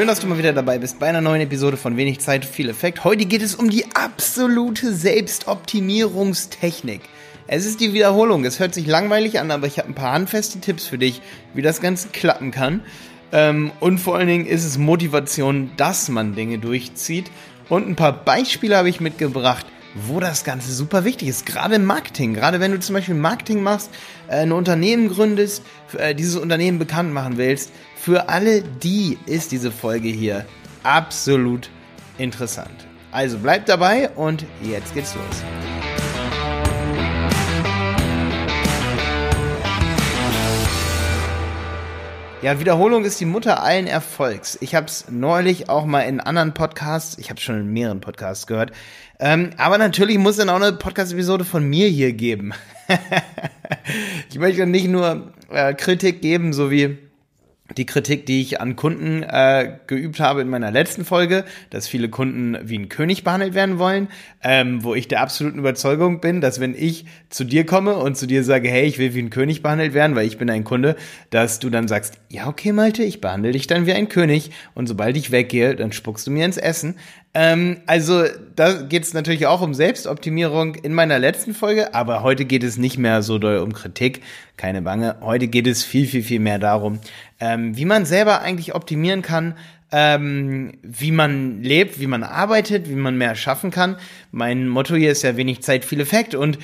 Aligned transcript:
Schön, 0.00 0.08
dass 0.08 0.20
du 0.20 0.26
mal 0.26 0.38
wieder 0.38 0.54
dabei 0.54 0.78
bist 0.78 0.98
bei 0.98 1.08
einer 1.08 1.20
neuen 1.20 1.42
Episode 1.42 1.76
von 1.76 1.98
Wenig 1.98 2.20
Zeit, 2.20 2.46
viel 2.46 2.70
Effekt. 2.70 3.04
Heute 3.04 3.26
geht 3.26 3.42
es 3.42 3.54
um 3.54 3.68
die 3.68 3.84
absolute 3.94 4.94
Selbstoptimierungstechnik. 4.94 7.02
Es 7.46 7.66
ist 7.66 7.80
die 7.80 7.92
Wiederholung. 7.92 8.46
Es 8.46 8.60
hört 8.60 8.72
sich 8.72 8.86
langweilig 8.86 9.38
an, 9.38 9.50
aber 9.50 9.66
ich 9.66 9.78
habe 9.78 9.88
ein 9.88 9.94
paar 9.94 10.14
handfeste 10.14 10.58
Tipps 10.58 10.86
für 10.86 10.96
dich, 10.96 11.20
wie 11.52 11.60
das 11.60 11.82
Ganze 11.82 12.08
klappen 12.08 12.50
kann. 12.50 12.80
Ähm, 13.30 13.72
und 13.80 13.98
vor 13.98 14.16
allen 14.16 14.28
Dingen 14.28 14.46
ist 14.46 14.64
es 14.64 14.78
Motivation, 14.78 15.70
dass 15.76 16.08
man 16.08 16.34
Dinge 16.34 16.58
durchzieht. 16.58 17.30
Und 17.68 17.86
ein 17.86 17.94
paar 17.94 18.24
Beispiele 18.24 18.78
habe 18.78 18.88
ich 18.88 19.02
mitgebracht, 19.02 19.66
wo 19.94 20.20
das 20.20 20.44
Ganze 20.44 20.72
super 20.72 21.04
wichtig 21.04 21.28
ist. 21.28 21.46
Gerade 21.46 21.76
im 21.76 21.84
Marketing. 21.84 22.34
Gerade 22.34 22.60
wenn 22.60 22.72
du 22.72 22.80
zum 22.80 22.94
Beispiel 22.94 23.14
Marketing 23.14 23.62
machst, 23.62 23.90
äh, 24.28 24.42
ein 24.42 24.52
Unternehmen 24.52 25.08
gründest, 25.08 25.62
äh, 25.96 26.14
dieses 26.14 26.36
Unternehmen 26.36 26.78
bekannt 26.78 27.12
machen 27.12 27.36
willst. 27.36 27.72
Für 27.96 28.28
alle 28.28 28.62
die 28.62 29.18
ist 29.26 29.52
diese 29.52 29.70
Folge 29.70 30.08
hier 30.08 30.46
absolut 30.82 31.70
interessant. 32.18 32.86
Also 33.12 33.38
bleib 33.38 33.66
dabei 33.66 34.10
und 34.10 34.46
jetzt 34.62 34.94
geht's 34.94 35.14
los. 35.14 35.79
Ja, 42.42 42.58
Wiederholung 42.58 43.04
ist 43.04 43.20
die 43.20 43.26
Mutter 43.26 43.62
allen 43.62 43.86
Erfolgs. 43.86 44.56
Ich 44.62 44.74
habe 44.74 44.86
es 44.86 45.10
neulich 45.10 45.68
auch 45.68 45.84
mal 45.84 46.00
in 46.00 46.20
anderen 46.20 46.54
Podcasts, 46.54 47.18
ich 47.18 47.28
habe 47.28 47.38
schon 47.38 47.60
in 47.60 47.66
mehreren 47.66 48.00
Podcasts 48.00 48.46
gehört, 48.46 48.72
ähm, 49.18 49.50
aber 49.58 49.76
natürlich 49.76 50.16
muss 50.16 50.36
dann 50.36 50.48
auch 50.48 50.56
eine 50.56 50.72
Podcast-Episode 50.72 51.44
von 51.44 51.68
mir 51.68 51.88
hier 51.88 52.14
geben. 52.14 52.54
ich 54.30 54.38
möchte 54.38 54.64
nicht 54.64 54.88
nur 54.88 55.34
äh, 55.50 55.74
Kritik 55.74 56.22
geben, 56.22 56.54
so 56.54 56.70
wie 56.70 57.09
die 57.76 57.86
Kritik, 57.86 58.26
die 58.26 58.40
ich 58.40 58.60
an 58.60 58.76
Kunden 58.76 59.22
äh, 59.22 59.78
geübt 59.86 60.20
habe 60.20 60.40
in 60.40 60.48
meiner 60.48 60.70
letzten 60.70 61.04
Folge, 61.04 61.44
dass 61.70 61.88
viele 61.88 62.08
Kunden 62.08 62.58
wie 62.62 62.78
ein 62.78 62.88
König 62.88 63.24
behandelt 63.24 63.54
werden 63.54 63.78
wollen, 63.78 64.08
ähm, 64.42 64.82
wo 64.82 64.94
ich 64.94 65.08
der 65.08 65.20
absoluten 65.20 65.58
Überzeugung 65.58 66.20
bin, 66.20 66.40
dass 66.40 66.60
wenn 66.60 66.74
ich 66.74 67.06
zu 67.28 67.44
dir 67.44 67.64
komme 67.66 67.96
und 67.96 68.16
zu 68.16 68.26
dir 68.26 68.44
sage, 68.44 68.68
hey, 68.68 68.86
ich 68.86 68.98
will 68.98 69.14
wie 69.14 69.22
ein 69.22 69.30
König 69.30 69.62
behandelt 69.62 69.94
werden, 69.94 70.16
weil 70.16 70.26
ich 70.26 70.38
bin 70.38 70.50
ein 70.50 70.64
Kunde, 70.64 70.96
dass 71.30 71.58
du 71.58 71.70
dann 71.70 71.88
sagst, 71.88 72.18
ja, 72.28 72.48
okay, 72.48 72.72
Malte, 72.72 73.02
ich 73.02 73.20
behandle 73.20 73.52
dich 73.52 73.66
dann 73.66 73.86
wie 73.86 73.92
ein 73.92 74.08
König 74.08 74.50
und 74.74 74.86
sobald 74.86 75.16
ich 75.16 75.30
weggehe, 75.30 75.76
dann 75.76 75.92
spuckst 75.92 76.26
du 76.26 76.30
mir 76.30 76.44
ins 76.44 76.56
Essen. 76.58 76.96
Ähm, 77.32 77.82
also 77.86 78.24
da 78.56 78.82
geht 78.82 79.04
es 79.04 79.14
natürlich 79.14 79.46
auch 79.46 79.60
um 79.60 79.72
Selbstoptimierung 79.72 80.74
in 80.74 80.92
meiner 80.92 81.18
letzten 81.18 81.54
Folge, 81.54 81.94
aber 81.94 82.22
heute 82.22 82.44
geht 82.44 82.64
es 82.64 82.76
nicht 82.76 82.98
mehr 82.98 83.22
so 83.22 83.38
doll 83.38 83.58
um 83.58 83.72
Kritik, 83.72 84.22
keine 84.56 84.82
Bange. 84.82 85.16
Heute 85.20 85.46
geht 85.46 85.68
es 85.68 85.84
viel, 85.84 86.06
viel, 86.06 86.24
viel 86.24 86.40
mehr 86.40 86.58
darum, 86.58 86.98
ähm, 87.38 87.76
wie 87.76 87.84
man 87.84 88.04
selber 88.04 88.40
eigentlich 88.40 88.74
optimieren 88.74 89.22
kann, 89.22 89.54
ähm, 89.92 90.72
wie 90.82 91.12
man 91.12 91.62
lebt, 91.62 92.00
wie 92.00 92.08
man 92.08 92.24
arbeitet, 92.24 92.88
wie 92.88 92.96
man 92.96 93.16
mehr 93.16 93.36
schaffen 93.36 93.70
kann. 93.70 93.96
Mein 94.32 94.68
Motto 94.68 94.96
hier 94.96 95.12
ist 95.12 95.22
ja 95.22 95.36
wenig 95.36 95.62
Zeit, 95.62 95.84
viel 95.84 96.00
Effekt 96.00 96.34
und 96.34 96.58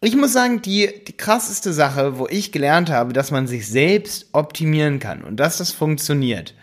ich 0.00 0.14
muss 0.14 0.32
sagen, 0.32 0.62
die, 0.62 0.90
die 1.08 1.16
krasseste 1.16 1.72
Sache, 1.72 2.18
wo 2.18 2.28
ich 2.28 2.52
gelernt 2.52 2.88
habe, 2.90 3.12
dass 3.12 3.32
man 3.32 3.48
sich 3.48 3.66
selbst 3.66 4.28
optimieren 4.32 5.00
kann 5.00 5.22
und 5.22 5.38
dass 5.38 5.58
das 5.58 5.72
funktioniert, 5.72 6.54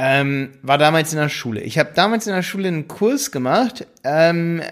ähm, 0.00 0.52
war 0.62 0.78
damals 0.78 1.12
in 1.12 1.18
der 1.18 1.28
Schule. 1.28 1.60
Ich 1.60 1.76
habe 1.76 1.90
damals 1.92 2.28
in 2.28 2.32
der 2.32 2.44
Schule 2.44 2.68
einen 2.68 2.86
Kurs 2.86 3.32
gemacht, 3.32 3.84
ähm, 4.04 4.62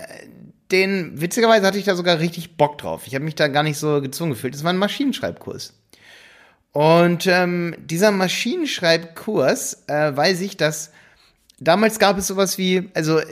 den, 0.70 1.20
witzigerweise 1.20 1.66
hatte 1.66 1.78
ich 1.78 1.84
da 1.84 1.96
sogar 1.96 2.20
richtig 2.20 2.56
Bock 2.56 2.78
drauf. 2.78 3.02
Ich 3.06 3.14
habe 3.16 3.24
mich 3.24 3.34
da 3.34 3.48
gar 3.48 3.64
nicht 3.64 3.76
so 3.76 4.00
gezwungen 4.00 4.32
gefühlt. 4.32 4.54
Das 4.54 4.62
war 4.62 4.72
ein 4.72 4.78
Maschinenschreibkurs. 4.78 5.74
Und 6.70 7.26
ähm, 7.26 7.74
dieser 7.78 8.12
Maschinenschreibkurs, 8.12 9.88
äh, 9.88 10.16
weiß 10.16 10.42
ich, 10.42 10.56
dass 10.56 10.92
damals 11.58 11.98
gab 11.98 12.18
es 12.18 12.28
sowas 12.28 12.56
wie, 12.56 12.88
also 12.94 13.18
äh, 13.18 13.26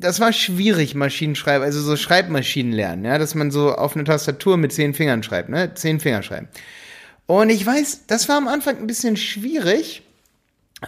das 0.00 0.18
war 0.18 0.32
schwierig, 0.32 0.96
Maschinenschreiben, 0.96 1.64
also 1.64 1.80
so 1.80 1.94
Schreibmaschinen 1.94 2.72
lernen, 2.72 3.04
ja, 3.04 3.18
dass 3.18 3.36
man 3.36 3.52
so 3.52 3.72
auf 3.72 3.94
eine 3.94 4.02
Tastatur 4.02 4.56
mit 4.56 4.72
zehn 4.72 4.94
Fingern 4.94 5.22
schreibt, 5.22 5.48
ne, 5.48 5.72
zehn 5.74 6.00
Finger 6.00 6.24
schreiben. 6.24 6.48
Und 7.26 7.50
ich 7.50 7.64
weiß, 7.64 8.06
das 8.08 8.28
war 8.28 8.36
am 8.36 8.48
Anfang 8.48 8.78
ein 8.78 8.86
bisschen 8.88 9.16
schwierig, 9.16 10.02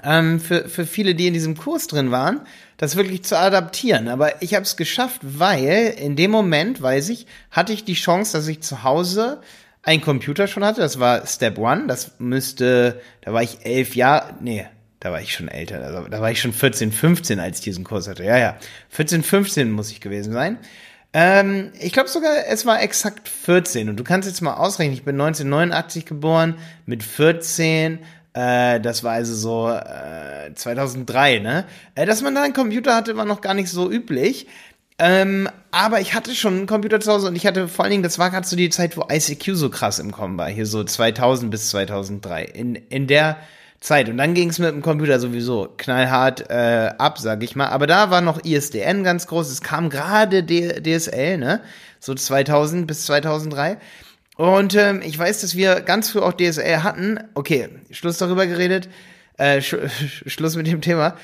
ähm, 0.03 0.41
für, 0.41 0.69
für 0.69 0.87
viele, 0.87 1.15
die 1.15 1.27
in 1.27 1.35
diesem 1.35 1.57
Kurs 1.57 1.87
drin 1.87 2.11
waren, 2.11 2.41
das 2.77 2.97
wirklich 2.97 3.25
zu 3.25 3.39
adaptieren. 3.39 4.09
Aber 4.09 4.43
ich 4.43 4.55
habe 4.55 4.65
es 4.65 4.77
geschafft, 4.77 5.21
weil 5.23 5.95
in 5.99 6.17
dem 6.17 6.31
Moment, 6.31 6.81
weiß 6.83 7.09
ich, 7.09 7.27
hatte 7.51 7.73
ich 7.73 7.85
die 7.85 7.95
Chance, 7.95 8.37
dass 8.37 8.49
ich 8.49 8.61
zu 8.61 8.83
Hause 8.83 9.41
einen 9.83 10.03
Computer 10.03 10.47
schon 10.47 10.65
hatte. 10.65 10.81
Das 10.81 11.01
war 11.01 11.27
Step 11.27 11.59
One. 11.59 11.87
Das 11.87 12.13
müsste, 12.19 13.01
da 13.23 13.33
war 13.33 13.43
ich 13.43 13.65
elf 13.65 13.97
Jahre, 13.97 14.35
nee, 14.41 14.67
da 15.01 15.13
war 15.13 15.21
ich 15.21 15.33
schon 15.33 15.49
älter. 15.49 15.83
Also, 15.83 16.09
da 16.09 16.21
war 16.21 16.31
ich 16.31 16.41
schon 16.41 16.53
14, 16.53 16.93
15, 16.93 17.41
als 17.41 17.59
ich 17.59 17.65
diesen 17.65 17.85
Kurs 17.85 18.09
hatte. 18.09 18.25
Ja, 18.25 18.37
ja. 18.37 18.57
14, 18.91 19.23
15 19.23 19.71
muss 19.71 19.91
ich 19.91 20.01
gewesen 20.01 20.33
sein. 20.33 20.59
Ähm, 21.15 21.73
ich 21.81 21.93
glaube 21.93 22.09
sogar, 22.09 22.47
es 22.49 22.67
war 22.67 22.83
exakt 22.83 23.29
14. 23.29 23.89
Und 23.89 23.97
du 23.97 24.05
kannst 24.05 24.29
jetzt 24.29 24.43
mal 24.43 24.55
ausrechnen, 24.55 24.95
ich 24.95 25.05
bin 25.05 25.15
1989 25.19 26.05
geboren, 26.05 26.57
mit 26.85 27.03
14 27.03 28.01
äh, 28.35 28.81
das 28.81 29.05
war 29.05 29.13
also 29.13 29.35
so 29.35 29.69
äh, 29.71 30.55
2003, 30.55 31.39
ne? 31.39 31.65
Äh, 31.95 32.07
dass 32.07 32.23
man 32.23 32.35
da 32.35 32.43
einen 32.43 32.53
Computer 32.53 32.95
hatte, 32.95 33.17
war 33.17 33.25
noch 33.25 33.41
gar 33.41 33.55
nicht 33.55 33.71
so 33.71 33.91
üblich. 33.91 34.47
Ähm, 35.01 35.49
aber 35.71 36.01
ich 36.01 36.15
hatte 36.15 36.35
schon 36.35 36.57
einen 36.57 36.67
Computer 36.67 36.99
zu 36.99 37.13
Hause 37.13 37.29
und 37.29 37.37
ich 37.37 37.47
hatte 37.47 37.69
vor 37.69 37.85
allen 37.85 37.93
Dingen, 37.93 38.03
das 38.03 38.19
war 38.19 38.31
gerade 38.31 38.47
so 38.47 38.57
die 38.57 38.69
Zeit, 38.69 38.97
wo 38.97 39.07
ICQ 39.09 39.55
so 39.55 39.71
krass 39.71 40.01
im 40.01 40.11
Kommen 40.11 40.37
war, 40.39 40.49
hier 40.49 40.67
so 40.67 40.83
2000 40.83 41.51
bis 41.51 41.71
2003. 41.71 42.45
In, 42.45 42.75
in 42.75 43.07
der 43.07 43.37
Zeit. 43.81 44.09
Und 44.09 44.17
dann 44.17 44.35
ging 44.35 44.51
es 44.51 44.59
mit 44.59 44.71
dem 44.71 44.83
Computer 44.83 45.21
sowieso 45.21 45.73
knallhart 45.77 46.51
äh, 46.51 46.91
ab, 46.99 47.19
sag 47.19 47.43
ich 47.43 47.55
mal. 47.55 47.69
Aber 47.69 47.87
da 47.87 48.11
war 48.11 48.21
noch 48.21 48.45
ISDN 48.45 49.05
ganz 49.05 49.27
groß. 49.29 49.51
Es 49.51 49.61
kam 49.61 49.89
gerade 49.89 50.45
DSL, 50.45 51.39
ne? 51.39 51.61
So 52.01 52.15
2000 52.15 52.87
bis 52.87 53.07
2003. 53.07 53.79
Und 54.39 54.77
ähm, 54.77 55.03
ich 55.05 55.19
weiß, 55.19 55.41
dass 55.41 55.57
wir 55.57 55.81
ganz 55.81 56.11
früh 56.11 56.21
auch 56.21 56.33
DSL 56.33 56.85
hatten. 56.85 57.19
Okay, 57.35 57.71
Schluss 57.91 58.19
darüber 58.19 58.47
geredet. 58.47 58.89
Äh, 59.37 59.61
Sch 59.61 59.75
Schluss 60.27 60.55
mit 60.55 60.69
dem 60.69 60.81
Thema. 60.81 61.17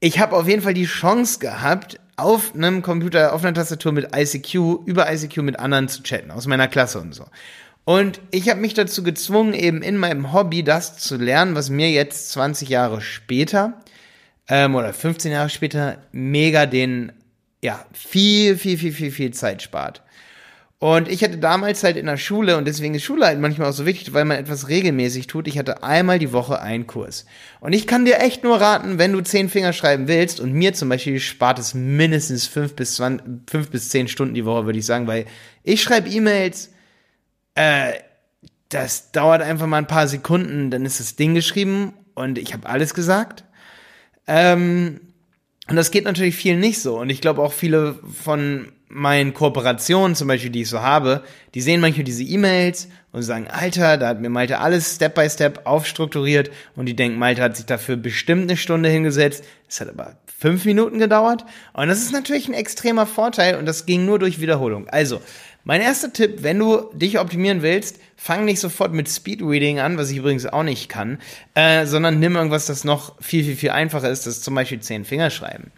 Ich 0.00 0.18
habe 0.18 0.34
auf 0.36 0.48
jeden 0.48 0.62
Fall 0.62 0.74
die 0.74 0.86
Chance 0.86 1.38
gehabt, 1.38 2.00
auf 2.16 2.56
einem 2.56 2.82
Computer, 2.82 3.32
auf 3.32 3.44
einer 3.44 3.54
Tastatur 3.54 3.92
mit 3.92 4.08
ICQ, 4.12 4.86
über 4.86 5.10
ICQ 5.12 5.36
mit 5.38 5.60
anderen 5.60 5.86
zu 5.86 6.02
chatten, 6.02 6.32
aus 6.32 6.48
meiner 6.48 6.66
Klasse 6.66 6.98
und 6.98 7.14
so. 7.14 7.26
Und 7.84 8.20
ich 8.32 8.48
habe 8.48 8.60
mich 8.60 8.74
dazu 8.74 9.04
gezwungen, 9.04 9.54
eben 9.54 9.80
in 9.80 9.96
meinem 9.96 10.32
Hobby 10.32 10.64
das 10.64 10.98
zu 10.98 11.14
lernen, 11.16 11.54
was 11.54 11.70
mir 11.70 11.92
jetzt 11.92 12.32
20 12.32 12.68
Jahre 12.68 13.00
später 13.00 13.80
ähm, 14.48 14.74
oder 14.74 14.92
15 14.92 15.30
Jahre 15.30 15.48
später 15.48 15.98
mega 16.10 16.66
den, 16.66 17.12
ja, 17.62 17.86
viel, 17.92 18.58
viel, 18.58 18.78
viel, 18.78 18.92
viel, 18.92 19.12
viel 19.12 19.30
Zeit 19.30 19.62
spart. 19.62 20.02
Und 20.80 21.08
ich 21.08 21.24
hatte 21.24 21.38
damals 21.38 21.82
halt 21.82 21.96
in 21.96 22.06
der 22.06 22.18
Schule, 22.18 22.56
und 22.56 22.64
deswegen 22.64 22.94
ist 22.94 23.02
Schule 23.02 23.26
halt 23.26 23.40
manchmal 23.40 23.68
auch 23.68 23.74
so 23.74 23.84
wichtig, 23.84 24.14
weil 24.14 24.24
man 24.24 24.36
etwas 24.36 24.68
regelmäßig 24.68 25.26
tut. 25.26 25.48
Ich 25.48 25.58
hatte 25.58 25.82
einmal 25.82 26.20
die 26.20 26.32
Woche 26.32 26.62
einen 26.62 26.86
Kurs. 26.86 27.26
Und 27.58 27.72
ich 27.72 27.88
kann 27.88 28.04
dir 28.04 28.20
echt 28.20 28.44
nur 28.44 28.60
raten, 28.60 28.96
wenn 28.96 29.12
du 29.12 29.20
zehn 29.20 29.48
Finger 29.48 29.72
schreiben 29.72 30.06
willst, 30.06 30.38
und 30.38 30.52
mir 30.52 30.74
zum 30.74 30.88
Beispiel 30.88 31.18
spart 31.18 31.58
es 31.58 31.74
mindestens 31.74 32.46
fünf 32.46 32.76
bis, 32.76 32.94
20, 32.94 33.50
fünf 33.50 33.70
bis 33.70 33.88
zehn 33.88 34.06
Stunden 34.06 34.34
die 34.34 34.44
Woche, 34.44 34.66
würde 34.66 34.78
ich 34.78 34.86
sagen, 34.86 35.08
weil 35.08 35.26
ich 35.64 35.82
schreibe 35.82 36.08
E-Mails, 36.08 36.70
äh, 37.56 37.94
das 38.68 39.10
dauert 39.10 39.42
einfach 39.42 39.66
mal 39.66 39.78
ein 39.78 39.86
paar 39.88 40.06
Sekunden, 40.06 40.70
dann 40.70 40.84
ist 40.84 41.00
das 41.00 41.16
Ding 41.16 41.34
geschrieben 41.34 41.92
und 42.14 42.38
ich 42.38 42.52
habe 42.52 42.68
alles 42.68 42.94
gesagt. 42.94 43.42
Ähm, 44.28 45.00
und 45.68 45.74
das 45.74 45.90
geht 45.90 46.04
natürlich 46.04 46.36
vielen 46.36 46.60
nicht 46.60 46.80
so. 46.80 46.98
Und 46.98 47.10
ich 47.10 47.20
glaube 47.20 47.42
auch 47.42 47.52
viele 47.52 47.98
von 48.22 48.72
meinen 48.88 49.34
Kooperationen 49.34 50.16
zum 50.16 50.28
Beispiel, 50.28 50.50
die 50.50 50.62
ich 50.62 50.68
so 50.68 50.80
habe, 50.80 51.22
die 51.54 51.60
sehen 51.60 51.80
manchmal 51.80 52.04
diese 52.04 52.22
E-Mails 52.22 52.88
und 53.12 53.22
sagen, 53.22 53.46
Alter, 53.48 53.96
da 53.96 54.08
hat 54.08 54.20
mir 54.20 54.30
Malte 54.30 54.58
alles 54.58 54.94
Step 54.96 55.14
by 55.14 55.28
Step 55.28 55.62
aufstrukturiert 55.64 56.50
und 56.74 56.86
die 56.86 56.96
denken, 56.96 57.18
Malte 57.18 57.42
hat 57.42 57.56
sich 57.56 57.66
dafür 57.66 57.96
bestimmt 57.96 58.42
eine 58.42 58.56
Stunde 58.56 58.88
hingesetzt. 58.88 59.44
Es 59.68 59.80
hat 59.80 59.88
aber 59.90 60.16
fünf 60.26 60.64
Minuten 60.64 60.98
gedauert 60.98 61.44
und 61.74 61.88
das 61.88 61.98
ist 61.98 62.12
natürlich 62.12 62.48
ein 62.48 62.54
extremer 62.54 63.06
Vorteil 63.06 63.56
und 63.56 63.66
das 63.66 63.86
ging 63.86 64.04
nur 64.04 64.18
durch 64.18 64.40
Wiederholung. 64.40 64.88
Also, 64.88 65.20
mein 65.64 65.82
erster 65.82 66.12
Tipp, 66.12 66.42
wenn 66.42 66.58
du 66.58 66.90
dich 66.94 67.18
optimieren 67.18 67.60
willst, 67.60 67.98
fang 68.16 68.46
nicht 68.46 68.58
sofort 68.58 68.94
mit 68.94 69.08
Speedreading 69.08 69.80
an, 69.80 69.98
was 69.98 70.10
ich 70.10 70.16
übrigens 70.16 70.46
auch 70.46 70.62
nicht 70.62 70.88
kann, 70.88 71.18
äh, 71.54 71.84
sondern 71.84 72.18
nimm 72.20 72.36
irgendwas, 72.36 72.66
das 72.66 72.84
noch 72.84 73.20
viel, 73.20 73.44
viel, 73.44 73.56
viel 73.56 73.70
einfacher 73.70 74.08
ist, 74.08 74.26
das 74.26 74.36
ist 74.38 74.44
zum 74.44 74.54
Beispiel 74.54 74.80
zehn 74.80 75.04
Finger 75.04 75.28
schreiben. 75.28 75.70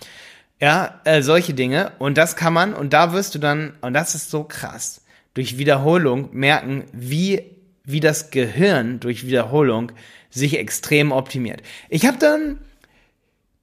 Ja, 0.60 1.00
äh, 1.04 1.22
solche 1.22 1.54
Dinge. 1.54 1.92
Und 1.98 2.18
das 2.18 2.36
kann 2.36 2.52
man, 2.52 2.74
und 2.74 2.92
da 2.92 3.12
wirst 3.12 3.34
du 3.34 3.38
dann, 3.38 3.74
und 3.80 3.94
das 3.94 4.14
ist 4.14 4.30
so 4.30 4.44
krass, 4.44 5.02
durch 5.34 5.58
Wiederholung 5.58 6.28
merken, 6.32 6.84
wie, 6.92 7.56
wie 7.84 8.00
das 8.00 8.30
Gehirn 8.30 9.00
durch 9.00 9.26
Wiederholung 9.26 9.92
sich 10.28 10.58
extrem 10.58 11.12
optimiert. 11.12 11.62
Ich 11.88 12.06
habe 12.06 12.18
dann 12.18 12.58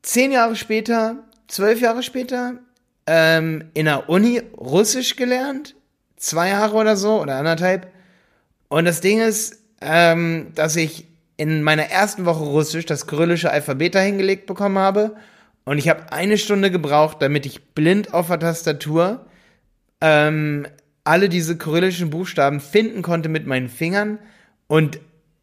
zehn 0.02 0.32
Jahre 0.32 0.56
später, 0.56 1.18
zwölf 1.48 1.82
Jahre 1.82 2.02
später, 2.02 2.56
ähm, 3.06 3.66
in 3.74 3.86
der 3.86 4.10
Uni 4.10 4.42
Russisch 4.58 5.16
gelernt. 5.16 5.76
Zwei 6.18 6.50
Jahre 6.50 6.76
oder 6.76 6.98
so, 6.98 7.22
oder 7.22 7.36
anderthalb. 7.36 7.94
Und 8.70 8.86
das 8.86 9.02
Ding 9.02 9.22
ist, 9.22 9.62
ähm, 9.82 10.52
dass 10.56 10.76
ich 10.76 11.06
in 11.38 11.62
meiner 11.62 11.84
ersten 11.84 12.26
Woche 12.26 12.44
Russisch 12.44 12.86
das 12.88 13.06
kyrillische 13.06 13.52
Alphabet 13.52 13.94
dahingelegt 13.94 14.48
bekommen 14.48 14.80
habe. 14.80 15.16
Und 15.68 15.80
ich 15.80 15.90
habe 15.90 16.14
eine 16.14 16.38
Stunde 16.38 16.72
gebraucht, 16.72 17.18
damit 17.20 17.46
ich 17.46 17.62
blind 17.74 18.14
auf 18.14 18.28
der 18.28 18.40
Tastatur 18.40 19.26
ähm, 20.00 20.66
alle 21.04 21.28
diese 21.28 21.58
kyrillischen 21.58 22.10
Buchstaben 22.10 22.62
finden 22.62 23.02
konnte 23.02 23.28
mit 23.28 23.48
meinen 23.48 23.68
Fingern 23.68 24.18
und 24.68 24.98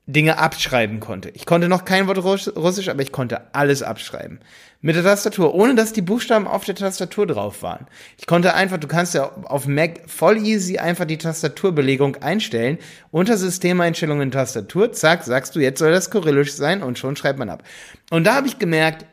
Dinge 0.07 0.39
abschreiben 0.39 0.99
konnte. 0.99 1.29
Ich 1.35 1.45
konnte 1.45 1.69
noch 1.69 1.85
kein 1.85 2.07
Wort 2.07 2.25
Russisch, 2.25 2.89
aber 2.89 3.03
ich 3.03 3.13
konnte 3.13 3.55
alles 3.55 3.83
abschreiben. 3.83 4.41
Mit 4.81 4.97
der 4.97 5.03
Tastatur, 5.03 5.55
ohne 5.55 5.75
dass 5.75 5.93
die 5.93 6.01
Buchstaben 6.01 6.47
auf 6.47 6.65
der 6.65 6.75
Tastatur 6.75 7.27
drauf 7.27 7.63
waren. 7.63 7.87
Ich 8.17 8.27
konnte 8.27 8.55
einfach, 8.55 8.79
du 8.79 8.89
kannst 8.89 9.13
ja 9.13 9.31
auf 9.43 9.67
Mac 9.67 10.01
voll 10.07 10.39
easy 10.39 10.79
einfach 10.79 11.05
die 11.05 11.19
Tastaturbelegung 11.19 12.17
einstellen. 12.17 12.79
Unter 13.11 13.37
Systemeinstellungen 13.37 14.31
Tastatur, 14.31 14.91
zack, 14.93 15.23
sagst 15.23 15.55
du, 15.55 15.61
jetzt 15.61 15.81
soll 15.81 15.93
das 15.93 16.11
Kyrillisch 16.11 16.55
sein 16.55 16.83
und 16.83 16.99
schon 16.99 17.15
schreibt 17.15 17.39
man 17.39 17.51
ab. 17.51 17.63
Und 18.11 18.25
da 18.25 18.37
habe 18.37 18.47
ich 18.47 18.59
gemerkt, 18.59 19.05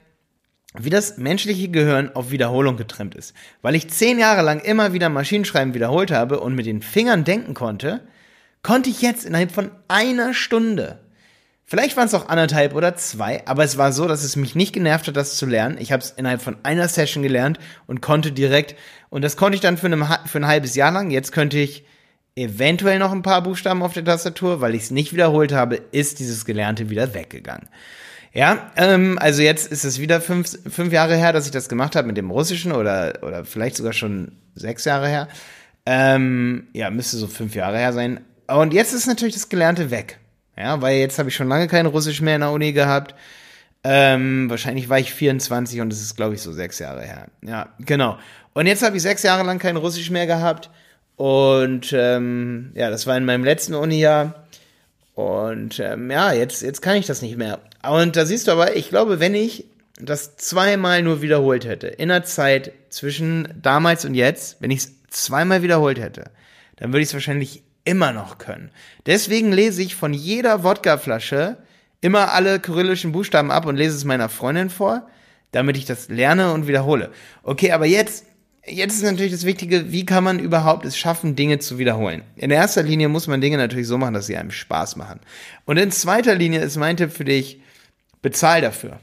wie 0.78 0.90
das 0.90 1.18
menschliche 1.18 1.68
Gehirn 1.68 2.12
auf 2.16 2.32
Wiederholung 2.32 2.78
getrimmt 2.78 3.16
ist. 3.16 3.34
Weil 3.62 3.76
ich 3.76 3.90
zehn 3.90 4.20
Jahre 4.20 4.42
lang 4.42 4.60
immer 4.60 4.94
wieder 4.94 5.10
Maschinenschreiben 5.10 5.74
wiederholt 5.74 6.12
habe 6.12 6.40
und 6.40 6.56
mit 6.56 6.66
den 6.66 6.82
Fingern 6.82 7.24
denken 7.24 7.54
konnte, 7.54 8.02
konnte 8.64 8.90
ich 8.90 9.02
jetzt 9.02 9.26
innerhalb 9.26 9.52
von 9.52 9.72
einer 9.88 10.34
Stunde, 10.34 11.00
vielleicht 11.66 11.98
waren 11.98 12.08
es 12.08 12.14
auch 12.14 12.30
anderthalb 12.30 12.76
oder 12.76 12.96
zwei, 12.96 13.46
aber 13.48 13.64
es 13.64 13.78
war 13.78 13.92
so, 13.92 14.08
dass 14.08 14.24
es 14.24 14.36
mich 14.36 14.56
nicht 14.56 14.74
genervt 14.74 15.08
hat, 15.08 15.18
das 15.18 15.36
zu 15.36 15.46
lernen. 15.46 15.78
Ich 15.80 15.92
habe 15.92 16.04
es 16.04 16.12
innerhalb 16.12 16.42
von 16.42 16.58
einer 16.64 16.88
Session 16.88 17.24
gelernt 17.24 17.60
und 17.88 18.02
konnte 18.02 18.32
direkt, 18.32 18.76
und 19.10 19.24
das 19.24 19.36
konnte 19.36 19.56
ich 19.56 19.62
dann 19.62 19.78
für, 19.78 19.88
einem, 19.88 20.06
für 20.26 20.38
ein 20.38 20.48
halbes 20.48 20.76
Jahr 20.76 20.92
lang. 20.92 21.12
Jetzt 21.12 21.32
könnte 21.32 21.58
ich 21.58 21.84
eventuell 22.36 23.00
noch 23.00 23.12
ein 23.12 23.22
paar 23.22 23.44
Buchstaben 23.44 23.84
auf 23.84 23.94
der 23.94 24.06
Tastatur, 24.06 24.62
weil 24.62 24.76
ich 24.76 24.84
es 24.84 24.92
nicht 24.92 25.14
wiederholt 25.14 25.52
habe, 25.52 25.76
ist 25.76 26.20
dieses 26.20 26.46
Gelernte 26.46 26.90
wieder 26.90 27.14
weggegangen. 27.14 27.68
Ja, 28.34 28.72
ähm, 28.78 29.20
also 29.20 29.42
jetzt 29.42 29.70
ist 29.72 29.84
es 29.84 30.00
wieder 30.00 30.22
fünf, 30.22 30.58
fünf 30.70 30.94
Jahre 30.94 31.18
her, 31.18 31.34
dass 31.34 31.46
ich 31.46 31.52
das 31.52 31.68
gemacht 31.68 31.96
habe 31.96 32.08
mit 32.08 32.16
dem 32.16 32.32
Russischen 32.32 32.72
oder, 32.72 33.20
oder 33.24 33.44
vielleicht 33.44 33.76
sogar 33.76 33.92
schon 33.92 34.32
sechs 34.56 34.86
Jahre 34.86 35.10
her. 35.10 35.28
Ähm, 35.86 36.68
ja, 36.74 36.90
müsste 36.90 37.18
so 37.18 37.28
fünf 37.28 37.56
Jahre 37.56 37.78
her 37.78 37.92
sein. 37.92 38.22
Und 38.48 38.74
jetzt 38.74 38.94
ist 38.94 39.08
natürlich 39.08 39.34
das 39.34 39.50
Gelernte 39.50 39.92
weg. 39.92 40.20
Ja, 40.58 40.82
weil 40.82 41.00
jetzt 41.00 41.20
habe 41.20 41.30
ich 41.30 41.36
schon 41.36 41.50
lange 41.50 41.68
kein 41.68 41.86
Russisch 41.86 42.22
mehr 42.22 42.36
in 42.36 42.42
der 42.42 42.52
Uni 42.52 42.72
gehabt. 42.72 43.16
Ähm, 43.84 44.50
wahrscheinlich 44.50 44.90
war 44.90 45.00
ich 45.00 45.14
24 45.14 45.82
und 45.82 45.92
es 45.92 46.02
ist, 46.02 46.16
glaube 46.16 46.36
ich, 46.36 46.42
so 46.42 46.52
sechs 46.54 46.80
Jahre 46.80 47.02
her. 47.02 47.28
Ja, 47.42 47.70
genau. 47.80 48.18
Und 48.54 48.68
jetzt 48.68 48.84
habe 48.84 48.96
ich 48.96 49.02
sechs 49.02 49.24
Jahre 49.24 49.44
lang 49.44 49.60
kein 49.60 49.76
Russisch 49.76 50.12
mehr 50.12 50.28
gehabt. 50.28 50.70
Und 51.22 51.94
ähm, 51.94 52.72
ja, 52.74 52.90
das 52.90 53.06
war 53.06 53.16
in 53.16 53.26
meinem 53.26 53.44
letzten 53.44 53.76
Uni-Jahr. 53.76 54.48
Und 55.14 55.80
ähm, 55.80 56.10
ja, 56.10 56.34
jetzt, 56.34 56.64
jetzt 56.64 56.82
kann 56.82 56.96
ich 56.96 57.06
das 57.06 57.22
nicht 57.22 57.38
mehr. 57.38 57.60
Und 57.88 58.16
da 58.16 58.26
siehst 58.26 58.48
du 58.48 58.52
aber, 58.54 58.76
ich 58.76 58.90
glaube, 58.90 59.20
wenn 59.20 59.36
ich 59.36 59.66
das 60.00 60.36
zweimal 60.38 61.04
nur 61.04 61.22
wiederholt 61.22 61.64
hätte, 61.64 61.86
in 61.86 62.10
der 62.10 62.24
Zeit 62.24 62.72
zwischen 62.90 63.54
damals 63.62 64.04
und 64.04 64.16
jetzt, 64.16 64.58
wenn 64.62 64.72
ich 64.72 64.80
es 64.80 64.94
zweimal 65.12 65.62
wiederholt 65.62 66.00
hätte, 66.00 66.32
dann 66.78 66.92
würde 66.92 67.02
ich 67.04 67.10
es 67.10 67.14
wahrscheinlich 67.14 67.62
immer 67.84 68.14
noch 68.14 68.40
können. 68.40 68.72
Deswegen 69.06 69.52
lese 69.52 69.84
ich 69.84 69.94
von 69.94 70.16
jeder 70.16 70.64
Wodkaflasche 70.64 71.58
immer 72.02 72.32
alle 72.34 72.60
kyrillischen 72.60 73.12
Buchstaben 73.12 73.52
ab 73.52 73.68
und 73.68 73.76
lese 73.76 73.96
es 73.96 74.06
meiner 74.06 74.28
Freundin 74.28 74.72
vor, 74.72 75.08
damit 75.52 75.78
ich 75.78 75.86
das 75.86 76.10
lerne 76.10 76.52
und 76.52 76.66
wiederhole. 76.66 77.12
Okay, 77.44 77.74
aber 77.74 77.86
jetzt 77.86 78.26
Jetzt 78.66 78.94
ist 78.94 79.04
natürlich 79.04 79.32
das 79.32 79.46
Wichtige, 79.46 79.92
wie 79.92 80.06
kann 80.06 80.24
man 80.24 80.38
überhaupt 80.38 80.86
es 80.86 80.96
schaffen, 80.96 81.36
Dinge 81.36 81.58
zu 81.58 81.80
wiederholen? 81.80 82.24
In 82.36 82.52
erster 82.52 82.84
Linie 82.84 83.10
muss 83.10 83.28
man 83.28 83.42
Dinge 83.42 83.58
natürlich 83.58 83.88
so 83.88 83.98
machen, 83.98 84.14
dass 84.14 84.28
sie 84.28 84.38
einem 84.38 84.52
Spaß 84.52 84.98
machen. 84.98 85.20
Und 85.66 85.78
in 85.78 85.92
zweiter 85.92 86.36
Linie 86.36 86.60
ist 86.60 86.78
mein 86.78 86.96
Tipp 86.96 87.12
für 87.12 87.26
dich, 87.26 87.60
bezahl 88.22 88.62
dafür. 88.62 89.00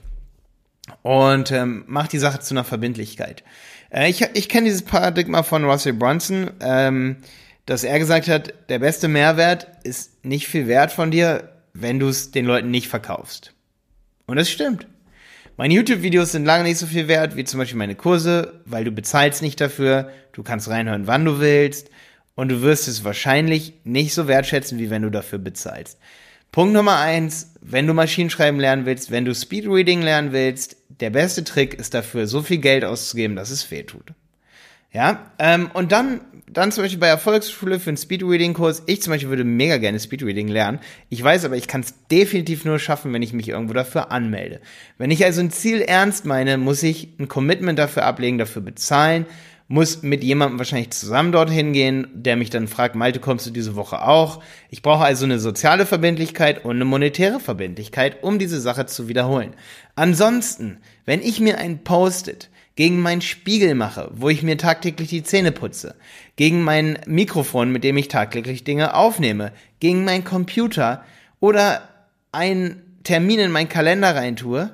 Und 1.02 1.50
ähm, 1.50 1.84
mach 1.88 2.06
die 2.06 2.18
Sache 2.18 2.38
zu 2.38 2.54
einer 2.54 2.64
Verbindlichkeit. 2.64 3.42
Äh, 3.90 4.08
ich 4.08 4.22
ich 4.34 4.48
kenne 4.48 4.66
dieses 4.66 4.82
Paradigma 4.82 5.42
von 5.42 5.64
Russell 5.64 5.92
Brunson, 5.92 6.50
ähm, 6.60 7.16
dass 7.66 7.84
er 7.84 7.98
gesagt 7.98 8.28
hat, 8.28 8.54
der 8.68 8.78
beste 8.78 9.08
Mehrwert 9.08 9.66
ist 9.82 10.24
nicht 10.24 10.46
viel 10.46 10.68
wert 10.68 10.92
von 10.92 11.10
dir, 11.10 11.52
wenn 11.74 11.98
du 11.98 12.08
es 12.08 12.30
den 12.30 12.46
Leuten 12.46 12.70
nicht 12.70 12.88
verkaufst. 12.88 13.52
Und 14.26 14.36
das 14.36 14.48
stimmt. 14.48 14.86
Meine 15.60 15.74
YouTube-Videos 15.74 16.30
sind 16.30 16.44
lange 16.44 16.62
nicht 16.62 16.78
so 16.78 16.86
viel 16.86 17.08
wert 17.08 17.34
wie 17.34 17.42
zum 17.42 17.58
Beispiel 17.58 17.78
meine 17.78 17.96
Kurse, 17.96 18.60
weil 18.64 18.84
du 18.84 18.92
bezahlst 18.92 19.42
nicht 19.42 19.60
dafür, 19.60 20.12
du 20.32 20.44
kannst 20.44 20.68
reinhören, 20.68 21.08
wann 21.08 21.24
du 21.24 21.40
willst 21.40 21.90
und 22.36 22.48
du 22.48 22.62
wirst 22.62 22.86
es 22.86 23.02
wahrscheinlich 23.02 23.72
nicht 23.82 24.14
so 24.14 24.28
wertschätzen, 24.28 24.78
wie 24.78 24.88
wenn 24.88 25.02
du 25.02 25.10
dafür 25.10 25.40
bezahlst. 25.40 25.98
Punkt 26.52 26.74
Nummer 26.74 26.98
eins, 26.98 27.54
wenn 27.60 27.88
du 27.88 27.92
Maschinenschreiben 27.92 28.60
lernen 28.60 28.86
willst, 28.86 29.10
wenn 29.10 29.24
du 29.24 29.34
Speedreading 29.34 30.00
lernen 30.00 30.30
willst, 30.30 30.76
der 31.00 31.10
beste 31.10 31.42
Trick 31.42 31.74
ist 31.74 31.92
dafür, 31.92 32.28
so 32.28 32.40
viel 32.40 32.58
Geld 32.58 32.84
auszugeben, 32.84 33.34
dass 33.34 33.50
es 33.50 33.68
weh 33.72 33.82
tut. 33.82 34.12
Ja, 34.90 35.32
ähm, 35.38 35.70
und 35.74 35.92
dann, 35.92 36.22
dann 36.50 36.72
zum 36.72 36.82
Beispiel 36.82 36.98
bei 36.98 37.08
Erfolgsschule 37.08 37.78
für 37.78 37.90
einen 37.90 37.98
Speedreading-Kurs. 37.98 38.84
Ich 38.86 39.02
zum 39.02 39.12
Beispiel 39.12 39.28
würde 39.28 39.44
mega 39.44 39.76
gerne 39.76 40.00
Speedreading 40.00 40.48
lernen. 40.48 40.80
Ich 41.10 41.22
weiß 41.22 41.44
aber, 41.44 41.56
ich 41.56 41.68
kann 41.68 41.82
es 41.82 41.94
definitiv 42.10 42.64
nur 42.64 42.78
schaffen, 42.78 43.12
wenn 43.12 43.20
ich 43.20 43.34
mich 43.34 43.48
irgendwo 43.48 43.74
dafür 43.74 44.10
anmelde. 44.10 44.60
Wenn 44.96 45.10
ich 45.10 45.22
also 45.24 45.42
ein 45.42 45.50
Ziel 45.50 45.82
ernst 45.82 46.24
meine, 46.24 46.56
muss 46.56 46.82
ich 46.82 47.10
ein 47.18 47.28
Commitment 47.28 47.78
dafür 47.78 48.06
ablegen, 48.06 48.38
dafür 48.38 48.62
bezahlen, 48.62 49.26
muss 49.70 50.02
mit 50.02 50.24
jemandem 50.24 50.58
wahrscheinlich 50.58 50.90
zusammen 50.90 51.32
dorthin 51.32 51.74
gehen, 51.74 52.06
der 52.14 52.36
mich 52.36 52.48
dann 52.48 52.68
fragt, 52.68 52.94
Malte, 52.94 53.20
kommst 53.20 53.46
du 53.46 53.50
diese 53.50 53.76
Woche 53.76 54.00
auch? 54.00 54.42
Ich 54.70 54.80
brauche 54.80 55.04
also 55.04 55.26
eine 55.26 55.38
soziale 55.38 55.84
Verbindlichkeit 55.84 56.64
und 56.64 56.76
eine 56.76 56.86
monetäre 56.86 57.38
Verbindlichkeit, 57.38 58.22
um 58.22 58.38
diese 58.38 58.62
Sache 58.62 58.86
zu 58.86 59.08
wiederholen. 59.08 59.54
Ansonsten, 59.94 60.78
wenn 61.04 61.20
ich 61.20 61.40
mir 61.40 61.58
ein 61.58 61.84
Post-it 61.84 62.48
gegen 62.78 63.00
meinen 63.00 63.22
Spiegel 63.22 63.74
mache, 63.74 64.08
wo 64.14 64.28
ich 64.28 64.44
mir 64.44 64.56
tagtäglich 64.56 65.08
die 65.08 65.24
Zähne 65.24 65.50
putze, 65.50 65.96
gegen 66.36 66.62
mein 66.62 66.96
Mikrofon, 67.08 67.72
mit 67.72 67.82
dem 67.82 67.96
ich 67.96 68.06
tagtäglich 68.06 68.62
Dinge 68.62 68.94
aufnehme, 68.94 69.50
gegen 69.80 70.04
meinen 70.04 70.22
Computer 70.22 71.02
oder 71.40 71.88
einen 72.30 73.00
Termin 73.02 73.40
in 73.40 73.50
meinen 73.50 73.68
Kalender 73.68 74.14
reintue, 74.14 74.70